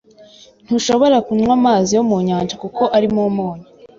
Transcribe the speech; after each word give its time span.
Ntushobora 0.65 1.17
kunywa 1.25 1.51
amazi 1.59 1.89
yo 1.97 2.03
mu 2.09 2.17
nyanja 2.27 2.53
kuko 2.63 2.83
arimo 2.97 3.21
umunyu. 3.31 3.67